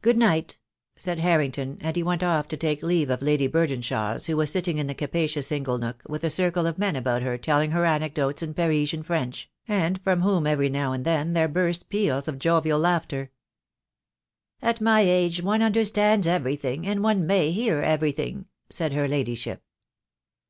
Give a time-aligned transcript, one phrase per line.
[0.00, 0.56] "Good night!"
[0.96, 4.78] said Harrington, and he went off to take leave of Lady Burdenshaw, who was sitting
[4.78, 8.42] in the capacious ingle nook, with a circle of men about her telling her anecdotes
[8.42, 12.78] in Parisian French, and from whom every now and then there burst peals of jovial
[12.78, 13.32] laughter.
[14.62, 19.62] "At my age one understands everything, and one may hear everything," said her Ladyship.